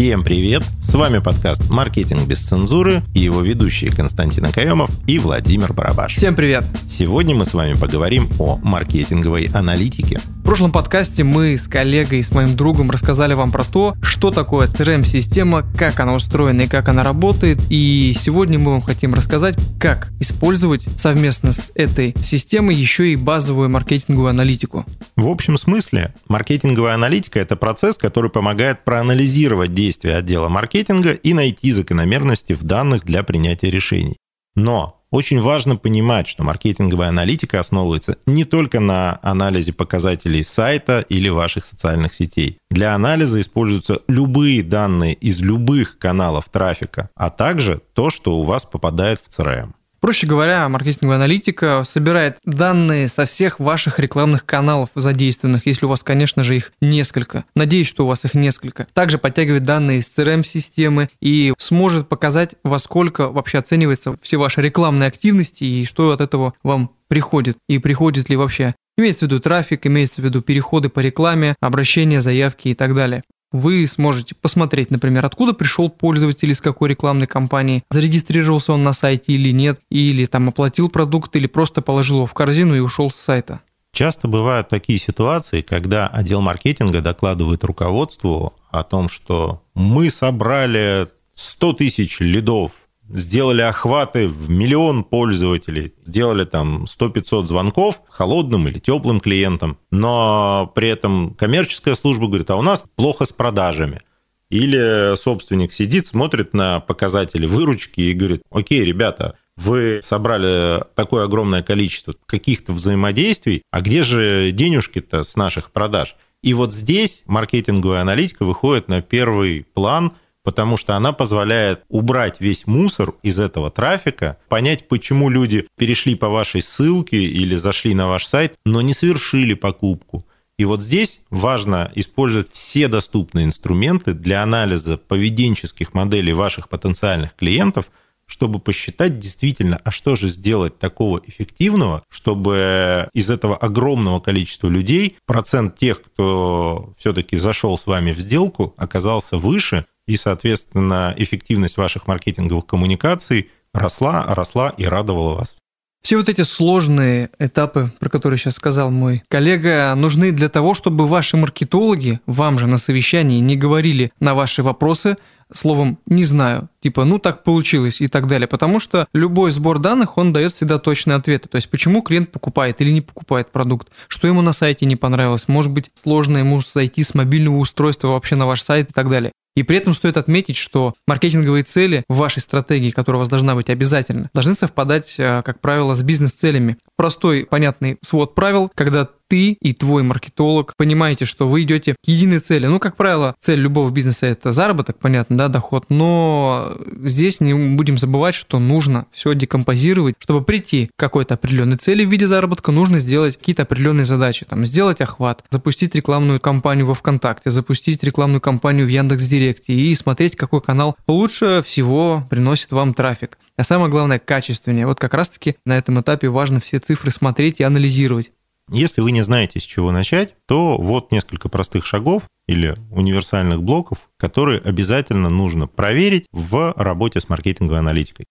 Всем 0.00 0.24
привет! 0.24 0.62
С 0.80 0.94
вами 0.94 1.18
подкаст 1.18 1.68
«Маркетинг 1.68 2.26
без 2.26 2.40
цензуры» 2.40 3.02
и 3.12 3.20
его 3.20 3.42
ведущие 3.42 3.92
Константин 3.92 4.46
Акаемов 4.46 4.88
и 5.06 5.18
Владимир 5.18 5.74
Барабаш. 5.74 6.14
Всем 6.14 6.34
привет! 6.34 6.64
Сегодня 6.88 7.34
мы 7.34 7.44
с 7.44 7.52
вами 7.52 7.74
поговорим 7.74 8.30
о 8.38 8.56
маркетинговой 8.62 9.50
аналитике. 9.52 10.18
В 10.36 10.42
прошлом 10.42 10.72
подкасте 10.72 11.22
мы 11.22 11.58
с 11.58 11.68
коллегой 11.68 12.20
и 12.20 12.22
с 12.22 12.32
моим 12.32 12.56
другом 12.56 12.90
рассказали 12.90 13.34
вам 13.34 13.52
про 13.52 13.62
то, 13.62 13.94
что 14.00 14.30
такое 14.30 14.68
CRM-система, 14.68 15.64
как 15.76 16.00
она 16.00 16.14
устроена 16.14 16.62
и 16.62 16.66
как 16.66 16.88
она 16.88 17.04
работает. 17.04 17.58
И 17.68 18.16
сегодня 18.18 18.58
мы 18.58 18.70
вам 18.70 18.80
хотим 18.80 19.12
рассказать, 19.12 19.56
как 19.78 20.12
использовать 20.18 20.86
совместно 20.96 21.52
с 21.52 21.72
этой 21.74 22.14
системой 22.22 22.74
еще 22.74 23.12
и 23.12 23.16
базовую 23.16 23.68
маркетинговую 23.68 24.30
аналитику. 24.30 24.86
В 25.20 25.28
общем 25.28 25.58
смысле, 25.58 26.14
маркетинговая 26.28 26.94
аналитика– 26.94 27.38
это 27.40 27.54
процесс, 27.54 27.98
который 27.98 28.30
помогает 28.30 28.84
проанализировать 28.84 29.74
действия 29.74 30.16
отдела 30.16 30.48
маркетинга 30.48 31.12
и 31.12 31.34
найти 31.34 31.72
закономерности 31.72 32.54
в 32.54 32.62
данных 32.62 33.04
для 33.04 33.22
принятия 33.22 33.68
решений. 33.68 34.16
Но 34.56 35.02
очень 35.10 35.38
важно 35.38 35.76
понимать, 35.76 36.26
что 36.26 36.42
маркетинговая 36.42 37.10
аналитика 37.10 37.60
основывается 37.60 38.16
не 38.24 38.46
только 38.46 38.80
на 38.80 39.18
анализе 39.20 39.74
показателей 39.74 40.42
сайта 40.42 41.04
или 41.10 41.28
ваших 41.28 41.66
социальных 41.66 42.14
сетей. 42.14 42.56
Для 42.70 42.94
анализа 42.94 43.42
используются 43.42 44.00
любые 44.08 44.62
данные 44.62 45.12
из 45.12 45.42
любых 45.42 45.98
каналов 45.98 46.48
трафика, 46.48 47.10
а 47.14 47.28
также 47.28 47.82
то, 47.92 48.08
что 48.08 48.38
у 48.38 48.42
вас 48.42 48.64
попадает 48.64 49.20
в 49.20 49.28
CRM. 49.28 49.74
Проще 50.00 50.26
говоря, 50.26 50.66
маркетинговая 50.68 51.16
аналитика 51.16 51.82
собирает 51.84 52.38
данные 52.46 53.06
со 53.08 53.26
всех 53.26 53.60
ваших 53.60 53.98
рекламных 53.98 54.46
каналов 54.46 54.88
задействованных, 54.94 55.66
если 55.66 55.84
у 55.84 55.90
вас, 55.90 56.02
конечно 56.02 56.42
же, 56.42 56.56
их 56.56 56.72
несколько. 56.80 57.44
Надеюсь, 57.54 57.86
что 57.86 58.04
у 58.04 58.08
вас 58.08 58.24
их 58.24 58.32
несколько. 58.32 58.86
Также 58.94 59.18
подтягивает 59.18 59.64
данные 59.64 59.98
из 59.98 60.06
CRM-системы 60.06 61.10
и 61.20 61.52
сможет 61.58 62.08
показать, 62.08 62.54
во 62.64 62.78
сколько 62.78 63.28
вообще 63.28 63.58
оцениваются 63.58 64.16
все 64.22 64.38
ваши 64.38 64.62
рекламные 64.62 65.08
активности 65.08 65.64
и 65.64 65.84
что 65.84 66.12
от 66.12 66.22
этого 66.22 66.54
вам 66.62 66.92
приходит 67.08 67.58
и 67.68 67.78
приходит 67.78 68.30
ли 68.30 68.36
вообще. 68.36 68.74
Имеется 68.96 69.26
в 69.26 69.28
виду 69.28 69.40
трафик, 69.40 69.86
имеется 69.86 70.22
в 70.22 70.24
виду 70.24 70.40
переходы 70.40 70.88
по 70.88 71.00
рекламе, 71.00 71.56
обращения, 71.60 72.20
заявки 72.20 72.68
и 72.68 72.74
так 72.74 72.94
далее. 72.94 73.22
Вы 73.52 73.86
сможете 73.88 74.34
посмотреть, 74.34 74.90
например, 74.90 75.26
откуда 75.26 75.54
пришел 75.54 75.90
пользователь, 75.90 76.50
из 76.50 76.60
какой 76.60 76.90
рекламной 76.90 77.26
кампании, 77.26 77.82
зарегистрировался 77.90 78.72
он 78.72 78.84
на 78.84 78.92
сайте 78.92 79.32
или 79.32 79.52
нет, 79.52 79.80
или 79.90 80.24
там 80.26 80.48
оплатил 80.48 80.88
продукт, 80.88 81.34
или 81.34 81.46
просто 81.46 81.82
положил 81.82 82.18
его 82.18 82.26
в 82.26 82.34
корзину 82.34 82.76
и 82.76 82.80
ушел 82.80 83.10
с 83.10 83.16
сайта. 83.16 83.60
Часто 83.92 84.28
бывают 84.28 84.68
такие 84.68 85.00
ситуации, 85.00 85.62
когда 85.62 86.06
отдел 86.06 86.40
маркетинга 86.40 87.00
докладывает 87.00 87.64
руководству 87.64 88.54
о 88.70 88.84
том, 88.84 89.08
что 89.08 89.62
мы 89.74 90.10
собрали 90.10 91.08
100 91.34 91.72
тысяч 91.72 92.20
лидов 92.20 92.72
сделали 93.12 93.62
охваты 93.62 94.28
в 94.28 94.50
миллион 94.50 95.04
пользователей, 95.04 95.94
сделали 96.04 96.44
там 96.44 96.84
100-500 96.84 97.44
звонков 97.44 98.02
холодным 98.08 98.68
или 98.68 98.78
теплым 98.78 99.20
клиентам, 99.20 99.78
но 99.90 100.70
при 100.74 100.88
этом 100.88 101.34
коммерческая 101.34 101.94
служба 101.94 102.26
говорит, 102.26 102.50
а 102.50 102.56
у 102.56 102.62
нас 102.62 102.86
плохо 102.94 103.24
с 103.24 103.32
продажами. 103.32 104.02
Или 104.50 105.16
собственник 105.16 105.72
сидит, 105.72 106.08
смотрит 106.08 106.54
на 106.54 106.80
показатели 106.80 107.46
выручки 107.46 108.00
и 108.00 108.14
говорит, 108.14 108.42
окей, 108.50 108.84
ребята, 108.84 109.36
вы 109.56 110.00
собрали 110.02 110.82
такое 110.94 111.24
огромное 111.24 111.62
количество 111.62 112.14
каких-то 112.26 112.72
взаимодействий, 112.72 113.62
а 113.70 113.80
где 113.80 114.02
же 114.02 114.50
денежки-то 114.52 115.22
с 115.22 115.36
наших 115.36 115.70
продаж? 115.70 116.16
И 116.42 116.54
вот 116.54 116.72
здесь 116.72 117.22
маркетинговая 117.26 118.00
аналитика 118.00 118.44
выходит 118.44 118.88
на 118.88 119.02
первый 119.02 119.64
план– 119.74 120.12
потому 120.42 120.76
что 120.76 120.96
она 120.96 121.12
позволяет 121.12 121.82
убрать 121.88 122.40
весь 122.40 122.66
мусор 122.66 123.14
из 123.22 123.38
этого 123.38 123.70
трафика, 123.70 124.38
понять, 124.48 124.88
почему 124.88 125.28
люди 125.28 125.66
перешли 125.76 126.14
по 126.14 126.28
вашей 126.28 126.62
ссылке 126.62 127.18
или 127.18 127.56
зашли 127.56 127.94
на 127.94 128.08
ваш 128.08 128.26
сайт, 128.26 128.54
но 128.64 128.80
не 128.80 128.94
совершили 128.94 129.54
покупку. 129.54 130.26
И 130.58 130.64
вот 130.66 130.82
здесь 130.82 131.22
важно 131.30 131.90
использовать 131.94 132.52
все 132.52 132.86
доступные 132.88 133.46
инструменты 133.46 134.12
для 134.12 134.42
анализа 134.42 134.98
поведенческих 134.98 135.94
моделей 135.94 136.34
ваших 136.34 136.68
потенциальных 136.68 137.34
клиентов, 137.34 137.90
чтобы 138.30 138.60
посчитать 138.60 139.18
действительно, 139.18 139.80
а 139.82 139.90
что 139.90 140.14
же 140.14 140.28
сделать 140.28 140.78
такого 140.78 141.20
эффективного, 141.26 142.02
чтобы 142.08 143.08
из 143.12 143.28
этого 143.28 143.56
огромного 143.56 144.20
количества 144.20 144.68
людей 144.68 145.16
процент 145.26 145.76
тех, 145.76 146.00
кто 146.00 146.92
все-таки 146.96 147.36
зашел 147.36 147.76
с 147.76 147.86
вами 147.86 148.12
в 148.12 148.20
сделку, 148.20 148.72
оказался 148.76 149.36
выше, 149.36 149.84
и, 150.06 150.16
соответственно, 150.16 151.12
эффективность 151.16 151.76
ваших 151.76 152.06
маркетинговых 152.06 152.66
коммуникаций 152.66 153.50
росла, 153.74 154.24
росла 154.28 154.70
и 154.76 154.84
радовала 154.84 155.34
вас. 155.34 155.56
Все 156.02 156.16
вот 156.16 156.28
эти 156.28 156.42
сложные 156.42 157.30
этапы, 157.38 157.92
про 157.98 158.08
которые 158.08 158.38
сейчас 158.38 158.54
сказал 158.54 158.90
мой 158.90 159.22
коллега, 159.28 159.92
нужны 159.96 160.32
для 160.32 160.48
того, 160.48 160.72
чтобы 160.74 161.06
ваши 161.06 161.36
маркетологи 161.36 162.20
вам 162.26 162.58
же 162.58 162.66
на 162.66 162.78
совещании 162.78 163.40
не 163.40 163.56
говорили 163.56 164.12
на 164.18 164.34
ваши 164.34 164.62
вопросы 164.62 165.16
словом 165.52 165.98
«не 166.06 166.24
знаю», 166.24 166.68
типа 166.82 167.04
«ну 167.04 167.18
так 167.18 167.44
получилось» 167.44 168.00
и 168.00 168.08
так 168.08 168.26
далее, 168.26 168.48
потому 168.48 168.80
что 168.80 169.06
любой 169.12 169.50
сбор 169.50 169.78
данных, 169.78 170.18
он 170.18 170.32
дает 170.32 170.52
всегда 170.52 170.78
точные 170.78 171.16
ответы, 171.16 171.48
то 171.48 171.56
есть 171.56 171.68
почему 171.70 172.02
клиент 172.02 172.30
покупает 172.30 172.80
или 172.80 172.90
не 172.90 173.00
покупает 173.00 173.50
продукт, 173.52 173.88
что 174.08 174.26
ему 174.26 174.42
на 174.42 174.52
сайте 174.52 174.86
не 174.86 174.96
понравилось, 174.96 175.48
может 175.48 175.72
быть 175.72 175.90
сложно 175.94 176.38
ему 176.38 176.60
зайти 176.62 177.02
с 177.02 177.14
мобильного 177.14 177.56
устройства 177.56 178.08
вообще 178.08 178.36
на 178.36 178.46
ваш 178.46 178.62
сайт 178.62 178.90
и 178.90 178.92
так 178.92 179.08
далее. 179.10 179.32
И 179.56 179.62
при 179.62 179.76
этом 179.78 179.94
стоит 179.94 180.16
отметить, 180.16 180.56
что 180.56 180.94
маркетинговые 181.06 181.64
цели 181.64 182.04
в 182.08 182.16
вашей 182.16 182.40
стратегии, 182.40 182.90
которая 182.90 183.18
у 183.18 183.20
вас 183.20 183.28
должна 183.28 183.54
быть 183.54 183.68
обязательно, 183.68 184.30
должны 184.32 184.54
совпадать, 184.54 185.16
э, 185.18 185.42
как 185.44 185.60
правило, 185.60 185.94
с 185.94 186.02
бизнес-целями. 186.02 186.76
Простой, 187.00 187.46
понятный 187.48 187.96
свод 188.02 188.34
правил, 188.34 188.70
когда 188.74 189.08
ты 189.26 189.52
и 189.52 189.72
твой 189.72 190.02
маркетолог 190.02 190.74
понимаете, 190.76 191.24
что 191.24 191.48
вы 191.48 191.62
идете 191.62 191.94
к 191.94 192.08
единой 192.08 192.40
цели. 192.40 192.66
Ну, 192.66 192.78
как 192.78 192.96
правило, 192.96 193.34
цель 193.40 193.60
любого 193.60 193.88
бизнеса 193.90 194.26
это 194.26 194.52
заработок, 194.52 194.98
понятно, 194.98 195.38
да, 195.38 195.48
доход, 195.48 195.84
но 195.88 196.76
здесь 197.04 197.40
не 197.40 197.54
будем 197.54 197.96
забывать, 197.96 198.34
что 198.34 198.58
нужно 198.58 199.06
все 199.12 199.34
декомпозировать, 199.34 200.16
чтобы 200.18 200.44
прийти 200.44 200.90
к 200.94 201.00
какой-то 201.00 201.34
определенной 201.34 201.76
цели 201.76 202.04
в 202.04 202.10
виде 202.10 202.26
заработка, 202.26 202.70
нужно 202.70 202.98
сделать 202.98 203.38
какие-то 203.38 203.62
определенные 203.62 204.04
задачи, 204.04 204.44
там, 204.44 204.66
сделать 204.66 205.00
охват, 205.00 205.42
запустить 205.48 205.94
рекламную 205.94 206.38
кампанию 206.38 206.86
во 206.86 206.94
ВКонтакте, 206.94 207.50
запустить 207.50 208.02
рекламную 208.02 208.42
кампанию 208.42 208.84
в 208.84 208.90
Яндекс.Директе 208.90 209.72
и 209.72 209.94
смотреть, 209.94 210.36
какой 210.36 210.60
канал 210.60 210.96
лучше 211.06 211.62
всего 211.64 212.26
приносит 212.28 212.72
вам 212.72 212.92
трафик. 212.92 213.38
А 213.60 213.62
самое 213.62 213.90
главное, 213.90 214.18
качественнее. 214.18 214.86
Вот 214.86 214.98
как 214.98 215.12
раз-таки 215.12 215.56
на 215.66 215.76
этом 215.76 216.00
этапе 216.00 216.30
важно 216.30 216.60
все 216.60 216.78
цифры 216.78 217.10
смотреть 217.10 217.60
и 217.60 217.62
анализировать. 217.62 218.32
Если 218.70 219.02
вы 219.02 219.12
не 219.12 219.20
знаете, 219.20 219.60
с 219.60 219.64
чего 219.64 219.92
начать, 219.92 220.34
то 220.46 220.78
вот 220.78 221.12
несколько 221.12 221.50
простых 221.50 221.84
шагов 221.84 222.22
или 222.46 222.74
универсальных 222.90 223.62
блоков, 223.62 224.08
которые 224.16 224.60
обязательно 224.60 225.28
нужно 225.28 225.66
проверить 225.66 226.24
в 226.32 226.72
работе 226.74 227.20
с 227.20 227.28
маркетинговой 227.28 227.80
аналитикой. 227.80 228.24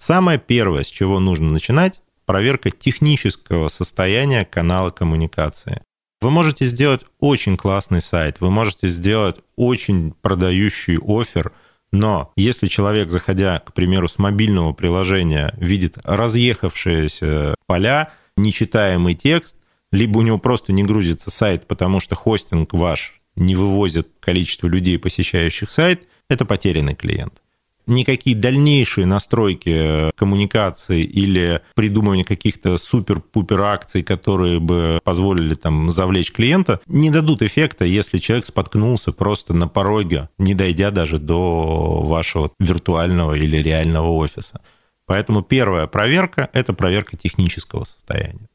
Самое 0.00 0.40
первое, 0.40 0.82
с 0.82 0.88
чего 0.88 1.20
нужно 1.20 1.50
начинать, 1.50 2.02
проверка 2.26 2.72
технического 2.72 3.68
состояния 3.68 4.44
канала 4.44 4.90
коммуникации. 4.90 5.82
Вы 6.20 6.32
можете 6.32 6.66
сделать 6.66 7.04
очень 7.20 7.56
классный 7.56 8.00
сайт, 8.00 8.40
вы 8.40 8.50
можете 8.50 8.88
сделать 8.88 9.36
очень 9.54 10.12
продающий 10.22 10.98
офер, 10.98 11.52
но 11.92 12.32
если 12.36 12.66
человек, 12.68 13.10
заходя, 13.10 13.58
к 13.58 13.74
примеру, 13.74 14.08
с 14.08 14.18
мобильного 14.18 14.72
приложения, 14.72 15.54
видит 15.58 15.98
разъехавшиеся 16.02 17.54
поля, 17.66 18.10
нечитаемый 18.36 19.14
текст, 19.14 19.56
либо 19.90 20.18
у 20.18 20.22
него 20.22 20.38
просто 20.38 20.72
не 20.72 20.82
грузится 20.82 21.30
сайт, 21.30 21.66
потому 21.66 22.00
что 22.00 22.14
хостинг 22.14 22.72
ваш 22.72 23.20
не 23.36 23.54
вывозит 23.54 24.08
количество 24.20 24.66
людей, 24.66 24.98
посещающих 24.98 25.70
сайт, 25.70 26.08
это 26.28 26.46
потерянный 26.46 26.94
клиент. 26.94 27.41
Никакие 27.86 28.36
дальнейшие 28.36 29.06
настройки 29.06 30.10
коммуникации 30.16 31.02
или 31.02 31.62
придумывание 31.74 32.24
каких-то 32.24 32.78
супер-пупер 32.78 33.60
акций, 33.60 34.02
которые 34.02 34.60
бы 34.60 35.00
позволили 35.02 35.54
там 35.54 35.90
завлечь 35.90 36.32
клиента, 36.32 36.80
не 36.86 37.10
дадут 37.10 37.42
эффекта, 37.42 37.84
если 37.84 38.18
человек 38.18 38.46
споткнулся 38.46 39.12
просто 39.12 39.54
на 39.54 39.68
пороге, 39.68 40.28
не 40.38 40.54
дойдя 40.54 40.90
даже 40.90 41.18
до 41.18 42.00
вашего 42.02 42.50
виртуального 42.60 43.34
или 43.34 43.56
реального 43.56 44.12
офиса. 44.12 44.60
Поэтому 45.06 45.42
первая 45.42 45.86
проверка– 45.86 46.48
это 46.52 46.72
проверка 46.72 47.16
технического 47.16 47.84
состояния. 47.84 48.48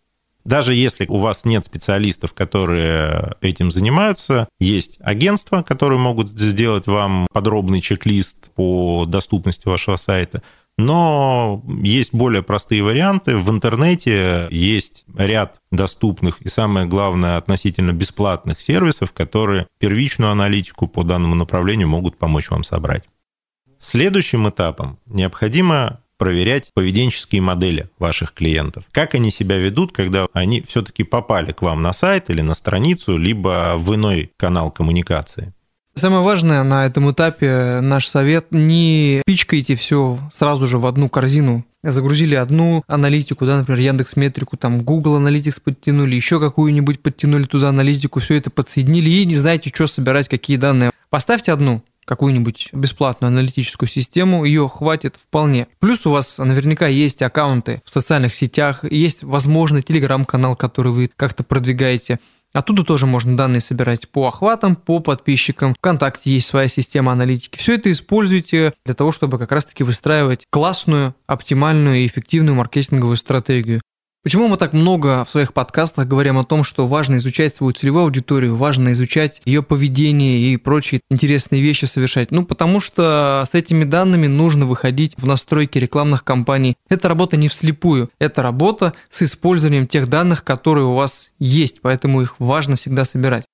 Даже 0.48 0.74
если 0.74 1.06
у 1.10 1.18
вас 1.18 1.44
нет 1.44 1.66
специалистов, 1.66 2.34
которые 2.34 3.36
этим 3.42 3.70
занимаются, 3.70 4.48
есть 4.62 4.98
агентства, 5.02 5.62
которые 5.62 6.00
могут 6.00 6.30
сделать 6.30 6.88
вам 6.88 7.28
подробный 7.34 7.82
чек-лист 7.82 8.52
по 8.56 9.04
доступности 9.06 9.68
вашего 9.68 9.98
сайта. 9.98 10.42
Но 10.78 11.62
есть 11.84 12.14
более 12.14 12.44
простые 12.44 12.82
варианты. 12.82 13.36
В 13.36 13.50
интернете 13.50 14.48
есть 14.50 15.04
ряд 15.18 15.60
доступных 15.70 16.42
и, 16.42 16.48
самое 16.48 16.86
главное, 16.86 17.36
относительно 17.36 17.92
бесплатных 17.92 18.62
сервисов, 18.62 19.12
которые 19.12 19.68
первичную 19.80 20.32
аналитику 20.32 20.88
по 20.88 21.04
данному 21.04 21.36
направлению 21.36 21.90
могут 21.90 22.18
помочь 22.18 22.50
вам 22.50 22.64
собрать. 22.64 23.04
Следующим 23.80 24.48
этапом 24.48 24.98
необходимо 25.08 26.00
проверять 26.18 26.72
поведенческие 26.74 27.42
модели 27.42 27.90
ваших 28.00 28.34
клиентов. 28.34 28.84
Как 28.92 29.16
они 29.16 29.31
себя 29.31 29.58
ведут, 29.58 29.92
когда 29.92 30.28
они 30.34 30.62
все-таки 30.62 31.04
попали 31.04 31.52
к 31.52 31.62
вам 31.62 31.81
на 31.81 31.94
сайт 31.94 32.30
или 32.30 32.42
на 32.42 32.56
страницу, 32.56 33.18
либо 33.18 33.75
в 33.78 33.94
иной 33.96 34.31
канал 34.38 34.72
коммуникации. 34.72 35.54
Самое 35.98 36.22
важное 36.22 36.62
на 36.62 36.86
этом 36.86 37.12
этапе 37.12 37.80
наш 37.81 38.08
совет, 38.08 38.48
не 38.52 39.24
пичкайте 39.25 39.75
все 39.75 40.19
сразу 40.31 40.68
же 40.68 40.78
в 40.78 40.86
одну 40.86 41.10
корзину. 41.10 41.66
Загрузили 41.81 42.36
одну 42.36 42.84
аналитику, 42.86 43.48
да, 43.48 43.58
например, 43.58 43.80
Яндекс 43.80 44.16
Метрику, 44.16 44.58
там 44.58 44.84
Google 44.84 45.19
Analytics 45.19 45.60
подтянули, 45.64 46.16
еще 46.16 46.40
какую-нибудь 46.40 47.02
подтянули 47.02 47.46
туда 47.46 47.69
аналитику, 47.69 48.19
все 48.19 48.36
это 48.36 48.52
подсоединили 48.52 49.10
и 49.10 49.25
не 49.25 49.36
знаете, 49.36 49.72
что 49.74 49.88
собирать, 49.88 50.30
какие 50.30 50.58
данные. 50.58 50.92
Поставьте 51.10 51.52
одну, 51.52 51.81
какую-нибудь 52.07 52.69
бесплатную 52.71 53.27
аналитическую 53.27 53.89
систему, 53.89 54.45
ее 54.45 54.69
хватит 54.69 55.18
вполне. 55.18 55.68
Плюс 55.80 56.06
у 56.07 56.12
вас 56.12 56.38
наверняка 56.38 56.88
есть 56.88 57.21
аккаунты 57.21 57.81
в 57.83 57.89
социальных 57.89 58.33
сетях, 58.33 58.86
есть, 58.89 59.24
возможно, 59.24 59.81
телеграм-канал, 59.81 60.56
который 60.56 60.94
вы 60.94 61.12
как-то 61.13 61.44
продвигаете. 61.44 62.19
Оттуда 62.54 62.83
тоже 62.86 63.06
можно 63.06 63.36
данные 63.36 63.59
собирать 63.59 64.07
по 64.07 64.25
охватам, 64.27 64.77
по 64.77 65.01
подписчикам. 65.01 65.75
Вконтакте 65.75 66.31
есть 66.31 66.48
своя 66.48 66.69
система 66.69 67.12
аналитики. 67.12 67.57
Все 67.57 67.75
это 67.75 67.92
используйте 67.92 68.74
для 68.86 68.94
того, 68.94 69.12
чтобы 69.12 69.38
как 69.38 69.51
раз-таки 69.51 69.83
выстраивать 69.83 70.45
классную, 70.50 71.13
оптимальную 71.27 71.98
и 71.98 72.07
эффективную 72.07 72.56
маркетинговую 72.56 73.18
стратегию. 73.18 73.81
Почему 74.24 74.50
мы 74.50 74.58
так 74.58 74.74
много 74.74 75.24
в 75.24 75.30
своих 75.30 75.54
подкастах 75.54 76.08
говорим 76.08 76.38
о 76.38 76.44
том, 76.44 76.64
что 76.66 76.86
важно 76.86 77.16
изучать 77.16 77.56
свою 77.56 77.72
целевую 77.72 78.04
аудиторию, 78.04 78.58
важно 78.58 78.92
изучать 78.92 79.42
ее 79.46 79.64
поведение 79.64 80.40
и 80.40 80.58
прочие 80.58 81.00
интересные 81.10 81.62
вещи 81.62 81.86
совершать? 81.86 82.31
Ну, 82.31 82.44
потому 82.44 82.81
что 82.81 83.44
с 83.50 83.54
этими 83.54 83.86
данными 83.86 84.28
нужно 84.28 84.66
выходить 84.66 85.14
в 85.18 85.25
настройки 85.25 85.78
рекламных 85.78 86.25
кампаний. 86.25 86.75
Это 86.90 87.08
работа 87.08 87.38
не 87.38 87.48
вслепую, 87.48 88.10
это 88.19 88.42
работа 88.42 88.94
с 89.10 89.22
использованием 89.22 89.88
тех 89.88 90.10
данных, 90.10 90.44
которые 90.44 90.86
у 90.86 90.96
вас 90.96 91.31
есть, 91.40 91.80
поэтому 91.81 92.22
их 92.22 92.36
важно 92.40 92.75
всегда 92.75 93.06
собирать. 93.06 93.46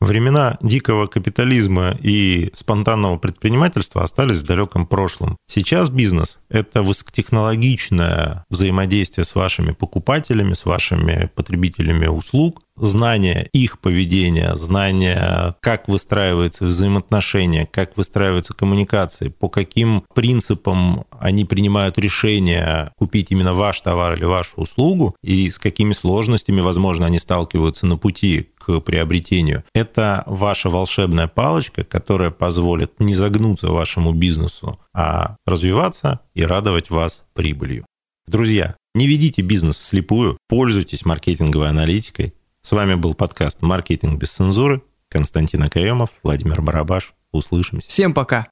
Времена 0.00 0.56
дикого 0.62 1.06
капитализма 1.06 1.94
и 2.00 2.50
спонтанного 2.54 3.18
предпринимательства 3.18 4.02
остались 4.02 4.38
в 4.38 4.44
далеком 4.44 4.86
прошлом. 4.86 5.36
Сейчас 5.46 5.90
бизнес— 5.90 6.40
это 6.48 6.82
высокотехнологичное 6.82 8.46
взаимодействие 8.48 9.26
с 9.26 9.34
вашими 9.34 9.72
покупателями, 9.72 10.54
с 10.54 10.64
вашими 10.64 11.30
потребителями 11.34 12.06
услуг, 12.06 12.62
знание 12.80 13.48
их 13.52 13.78
поведения, 13.78 14.54
знание, 14.54 15.54
как 15.60 15.88
выстраиваются 15.88 16.64
взаимоотношения, 16.64 17.68
как 17.70 17.96
выстраиваются 17.96 18.54
коммуникации, 18.54 19.28
по 19.28 19.48
каким 19.48 20.04
принципам 20.14 21.04
они 21.10 21.44
принимают 21.44 21.98
решение 21.98 22.92
купить 22.96 23.30
именно 23.30 23.54
ваш 23.54 23.80
товар 23.80 24.14
или 24.14 24.24
вашу 24.24 24.56
услугу, 24.56 25.14
и 25.22 25.50
с 25.50 25.58
какими 25.58 25.92
сложностями, 25.92 26.60
возможно, 26.60 27.06
они 27.06 27.18
сталкиваются 27.18 27.86
на 27.86 27.96
пути 27.96 28.48
к 28.58 28.80
приобретению. 28.80 29.64
Это 29.74 30.22
ваша 30.26 30.70
волшебная 30.70 31.28
палочка, 31.28 31.84
которая 31.84 32.30
позволит 32.30 32.98
не 32.98 33.14
загнуться 33.14 33.68
вашему 33.68 34.12
бизнесу, 34.12 34.78
а 34.94 35.36
развиваться 35.46 36.20
и 36.34 36.42
радовать 36.42 36.90
вас 36.90 37.22
прибылью. 37.34 37.84
Друзья, 38.26 38.76
не 38.94 39.06
ведите 39.06 39.42
бизнес 39.42 39.76
вслепую, 39.76 40.36
пользуйтесь 40.48 41.04
маркетинговой 41.04 41.68
аналитикой, 41.68 42.34
с 42.62 42.72
вами 42.72 42.94
был 42.94 43.14
подкаст 43.14 43.62
«Маркетинг 43.62 44.20
без 44.20 44.32
цензуры». 44.32 44.82
Константин 45.08 45.62
Акаемов, 45.62 46.10
Владимир 46.22 46.60
Барабаш. 46.60 47.14
Услышимся. 47.32 47.88
Всем 47.88 48.12
пока. 48.12 48.46